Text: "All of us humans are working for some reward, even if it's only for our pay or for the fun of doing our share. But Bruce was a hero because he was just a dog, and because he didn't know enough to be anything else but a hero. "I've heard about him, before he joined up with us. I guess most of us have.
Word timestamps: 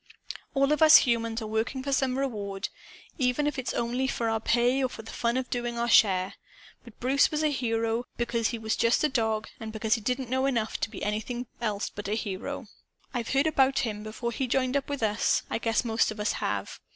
"All 0.55 0.71
of 0.71 0.81
us 0.81 0.95
humans 0.97 1.43
are 1.43 1.47
working 1.47 1.83
for 1.83 1.91
some 1.93 2.17
reward, 2.17 2.69
even 3.19 3.45
if 3.45 3.59
it's 3.59 3.71
only 3.75 4.07
for 4.07 4.29
our 4.29 4.39
pay 4.39 4.81
or 4.83 4.89
for 4.89 5.03
the 5.03 5.11
fun 5.11 5.37
of 5.37 5.51
doing 5.51 5.77
our 5.77 5.87
share. 5.87 6.33
But 6.83 6.99
Bruce 6.99 7.29
was 7.29 7.43
a 7.43 7.49
hero 7.51 8.05
because 8.17 8.47
he 8.47 8.57
was 8.57 8.75
just 8.75 9.03
a 9.03 9.09
dog, 9.09 9.47
and 9.59 9.71
because 9.71 9.93
he 9.93 10.01
didn't 10.01 10.31
know 10.31 10.47
enough 10.47 10.79
to 10.79 10.89
be 10.89 11.03
anything 11.03 11.45
else 11.61 11.91
but 11.91 12.07
a 12.07 12.15
hero. 12.15 12.65
"I've 13.13 13.33
heard 13.33 13.45
about 13.45 13.85
him, 13.85 14.01
before 14.01 14.31
he 14.31 14.47
joined 14.47 14.75
up 14.75 14.89
with 14.89 15.03
us. 15.03 15.43
I 15.51 15.59
guess 15.59 15.85
most 15.85 16.09
of 16.09 16.19
us 16.19 16.31
have. 16.31 16.79